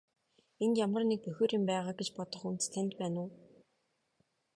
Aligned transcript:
Энд 0.63 0.75
ямар 0.85 1.03
нэг 1.09 1.19
бохир 1.25 1.51
юм 1.57 1.63
байгаа 1.71 1.93
гэж 1.99 2.09
бодох 2.17 2.43
үндэс 2.49 2.67
танд 2.73 2.91
байна 2.99 3.19
уу? 3.25 3.29